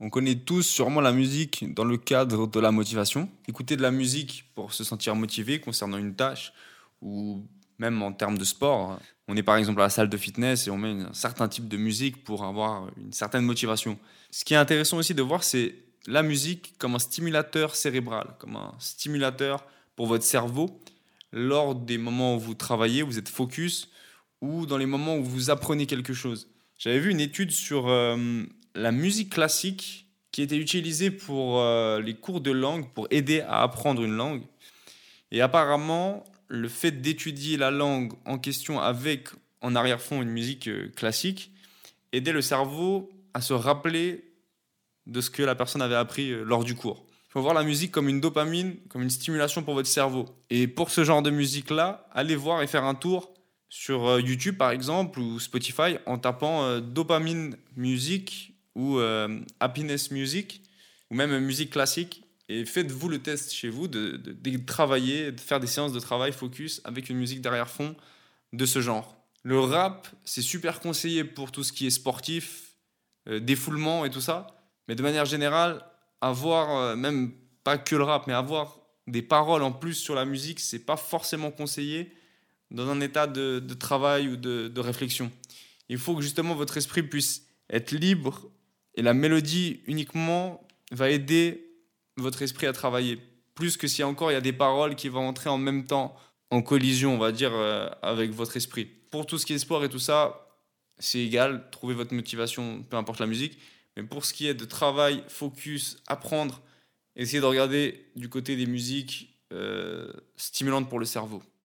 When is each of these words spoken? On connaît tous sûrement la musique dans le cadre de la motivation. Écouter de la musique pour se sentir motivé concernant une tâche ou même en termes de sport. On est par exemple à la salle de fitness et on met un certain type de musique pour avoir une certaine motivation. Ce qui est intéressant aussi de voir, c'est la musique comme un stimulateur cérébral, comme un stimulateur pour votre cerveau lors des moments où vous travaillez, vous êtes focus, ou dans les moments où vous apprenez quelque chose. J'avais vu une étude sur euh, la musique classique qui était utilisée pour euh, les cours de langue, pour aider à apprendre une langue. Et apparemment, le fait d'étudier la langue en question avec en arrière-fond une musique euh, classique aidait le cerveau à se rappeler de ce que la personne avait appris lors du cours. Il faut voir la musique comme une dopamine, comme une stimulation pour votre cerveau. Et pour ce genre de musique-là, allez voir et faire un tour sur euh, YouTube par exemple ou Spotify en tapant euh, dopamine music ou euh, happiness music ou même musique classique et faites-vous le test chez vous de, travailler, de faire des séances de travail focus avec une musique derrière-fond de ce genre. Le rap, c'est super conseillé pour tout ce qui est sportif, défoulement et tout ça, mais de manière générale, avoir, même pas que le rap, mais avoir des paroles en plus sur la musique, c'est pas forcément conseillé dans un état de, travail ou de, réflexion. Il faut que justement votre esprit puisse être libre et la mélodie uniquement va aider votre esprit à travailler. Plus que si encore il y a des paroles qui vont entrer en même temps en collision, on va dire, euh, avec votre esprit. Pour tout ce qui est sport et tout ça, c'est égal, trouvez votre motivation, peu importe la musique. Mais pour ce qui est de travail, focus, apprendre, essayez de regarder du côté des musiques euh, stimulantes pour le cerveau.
On 0.00 0.10
connaît 0.10 0.36
tous 0.36 0.62
sûrement 0.62 1.00
la 1.00 1.10
musique 1.10 1.74
dans 1.74 1.84
le 1.84 1.96
cadre 1.96 2.46
de 2.46 2.60
la 2.60 2.70
motivation. 2.70 3.28
Écouter 3.48 3.76
de 3.76 3.82
la 3.82 3.90
musique 3.90 4.44
pour 4.54 4.72
se 4.72 4.84
sentir 4.84 5.16
motivé 5.16 5.60
concernant 5.60 5.98
une 5.98 6.14
tâche 6.14 6.52
ou 7.02 7.44
même 7.78 8.00
en 8.02 8.12
termes 8.12 8.38
de 8.38 8.44
sport. 8.44 9.00
On 9.26 9.36
est 9.36 9.42
par 9.42 9.56
exemple 9.56 9.80
à 9.80 9.84
la 9.84 9.90
salle 9.90 10.08
de 10.08 10.16
fitness 10.16 10.68
et 10.68 10.70
on 10.70 10.78
met 10.78 11.02
un 11.02 11.12
certain 11.14 11.48
type 11.48 11.66
de 11.66 11.76
musique 11.76 12.22
pour 12.22 12.44
avoir 12.44 12.88
une 12.96 13.12
certaine 13.12 13.44
motivation. 13.44 13.98
Ce 14.30 14.44
qui 14.44 14.54
est 14.54 14.58
intéressant 14.58 14.98
aussi 14.98 15.14
de 15.14 15.22
voir, 15.22 15.42
c'est 15.42 15.74
la 16.06 16.22
musique 16.22 16.74
comme 16.78 16.94
un 16.94 17.00
stimulateur 17.00 17.74
cérébral, 17.74 18.36
comme 18.38 18.54
un 18.54 18.74
stimulateur 18.78 19.66
pour 19.96 20.06
votre 20.06 20.24
cerveau 20.24 20.80
lors 21.32 21.74
des 21.74 21.98
moments 21.98 22.36
où 22.36 22.40
vous 22.40 22.54
travaillez, 22.54 23.02
vous 23.02 23.18
êtes 23.18 23.28
focus, 23.28 23.90
ou 24.40 24.64
dans 24.64 24.78
les 24.78 24.86
moments 24.86 25.16
où 25.16 25.24
vous 25.24 25.50
apprenez 25.50 25.86
quelque 25.86 26.14
chose. 26.14 26.48
J'avais 26.78 27.00
vu 27.00 27.10
une 27.10 27.20
étude 27.20 27.50
sur 27.50 27.88
euh, 27.88 28.44
la 28.78 28.92
musique 28.92 29.30
classique 29.30 30.06
qui 30.30 30.42
était 30.42 30.56
utilisée 30.56 31.10
pour 31.10 31.60
euh, 31.60 32.00
les 32.00 32.14
cours 32.14 32.40
de 32.40 32.50
langue, 32.50 32.92
pour 32.92 33.06
aider 33.10 33.40
à 33.40 33.62
apprendre 33.62 34.02
une 34.02 34.16
langue. 34.16 34.42
Et 35.30 35.40
apparemment, 35.40 36.24
le 36.48 36.68
fait 36.68 36.92
d'étudier 36.92 37.56
la 37.56 37.70
langue 37.70 38.12
en 38.24 38.38
question 38.38 38.80
avec 38.80 39.28
en 39.60 39.74
arrière-fond 39.74 40.22
une 40.22 40.30
musique 40.30 40.68
euh, 40.68 40.88
classique 40.94 41.52
aidait 42.12 42.32
le 42.32 42.42
cerveau 42.42 43.10
à 43.34 43.40
se 43.40 43.52
rappeler 43.52 44.24
de 45.06 45.20
ce 45.20 45.30
que 45.30 45.42
la 45.42 45.54
personne 45.54 45.82
avait 45.82 45.94
appris 45.94 46.30
lors 46.44 46.64
du 46.64 46.74
cours. 46.74 47.04
Il 47.28 47.32
faut 47.32 47.42
voir 47.42 47.54
la 47.54 47.62
musique 47.62 47.92
comme 47.92 48.08
une 48.08 48.20
dopamine, 48.20 48.76
comme 48.88 49.02
une 49.02 49.10
stimulation 49.10 49.62
pour 49.62 49.74
votre 49.74 49.88
cerveau. 49.88 50.26
Et 50.48 50.66
pour 50.66 50.90
ce 50.90 51.04
genre 51.04 51.22
de 51.22 51.30
musique-là, 51.30 52.08
allez 52.12 52.36
voir 52.36 52.62
et 52.62 52.66
faire 52.66 52.84
un 52.84 52.94
tour 52.94 53.34
sur 53.68 54.06
euh, 54.06 54.20
YouTube 54.20 54.56
par 54.56 54.70
exemple 54.70 55.20
ou 55.20 55.38
Spotify 55.38 55.98
en 56.06 56.18
tapant 56.18 56.64
euh, 56.64 56.80
dopamine 56.80 57.56
music 57.76 58.54
ou 58.78 58.98
euh, 58.98 59.40
happiness 59.58 60.12
music 60.12 60.62
ou 61.10 61.14
même 61.16 61.36
musique 61.40 61.70
classique 61.70 62.22
et 62.48 62.64
faites-vous 62.64 63.08
le 63.08 63.18
test 63.18 63.52
chez 63.52 63.68
vous 63.68 63.88
de, 63.88 64.20
travailler, 64.64 65.32
de 65.32 65.40
faire 65.40 65.58
des 65.58 65.66
séances 65.66 65.92
de 65.92 66.00
travail 66.00 66.32
focus 66.32 66.80
avec 66.84 67.10
une 67.10 67.18
musique 67.18 67.42
derrière-fond 67.42 67.96
de 68.52 68.66
ce 68.66 68.80
genre. 68.80 69.16
Le 69.42 69.60
rap, 69.60 70.08
c'est 70.24 70.42
super 70.42 70.80
conseillé 70.80 71.24
pour 71.24 71.52
tout 71.52 71.64
ce 71.64 71.72
qui 71.72 71.86
est 71.86 71.90
sportif, 71.90 72.74
défoulement 73.26 74.06
et 74.06 74.10
tout 74.10 74.22
ça, 74.22 74.46
mais 74.86 74.94
de 74.94 75.02
manière 75.02 75.26
générale, 75.26 75.84
avoir, 76.22 76.96
même 76.96 77.32
pas 77.64 77.76
que 77.76 77.96
le 77.96 78.04
rap, 78.04 78.26
mais 78.26 78.32
avoir 78.32 78.80
des 79.06 79.22
paroles 79.22 79.62
en 79.62 79.72
plus 79.72 79.94
sur 79.94 80.14
la 80.14 80.24
musique, 80.24 80.60
c'est 80.60 80.78
pas 80.78 80.96
forcément 80.96 81.50
conseillé 81.50 82.12
dans 82.70 82.88
un 82.88 83.00
état 83.00 83.26
de, 83.26 83.60
travail 83.74 84.28
ou 84.28 84.36
de, 84.36 84.80
réflexion. 84.80 85.30
Il 85.88 85.98
faut 85.98 86.14
que 86.14 86.22
justement 86.22 86.54
votre 86.54 86.76
esprit 86.76 87.02
puisse 87.02 87.46
être 87.70 87.92
libre 87.92 88.50
et 88.98 89.02
la 89.02 89.14
mélodie 89.14 89.80
uniquement 89.86 90.60
va 90.90 91.08
aider 91.08 91.70
votre 92.16 92.42
esprit 92.42 92.66
à 92.66 92.72
travailler. 92.72 93.20
Plus 93.54 93.76
que 93.76 93.86
si 93.86 94.02
encore 94.02 94.32
il 94.32 94.34
y 94.34 94.36
a 94.36 94.40
des 94.40 94.52
paroles 94.52 94.96
qui 94.96 95.08
vont 95.08 95.26
entrer 95.26 95.48
en 95.48 95.56
même 95.56 95.86
temps 95.86 96.16
en 96.50 96.62
collision, 96.62 97.14
on 97.14 97.18
va 97.18 97.30
dire, 97.30 97.52
euh, 97.54 97.88
avec 98.02 98.32
votre 98.32 98.56
esprit. 98.56 98.86
Pour 99.12 99.24
tout 99.24 99.38
ce 99.38 99.46
qui 99.46 99.52
est 99.52 99.58
sport 99.58 99.84
et 99.84 99.88
tout 99.88 100.00
ça, 100.00 100.48
c'est 100.98 101.20
égal, 101.20 101.68
trouvez 101.70 101.94
votre 101.94 102.12
motivation, 102.12 102.82
peu 102.90 102.96
importe 102.96 103.20
la 103.20 103.26
musique. 103.26 103.60
Mais 103.96 104.02
pour 104.02 104.24
ce 104.24 104.32
qui 104.32 104.48
est 104.48 104.54
de 104.54 104.64
travail, 104.64 105.22
focus, 105.28 106.02
apprendre, 106.08 106.60
essayez 107.14 107.40
de 107.40 107.46
regarder 107.46 108.04
du 108.16 108.28
côté 108.28 108.56
des 108.56 108.66
musiques 108.66 109.38
euh, 109.52 110.12
stimulantes 110.36 110.88
pour 110.88 110.98
le 110.98 111.06
cerveau. 111.06 111.40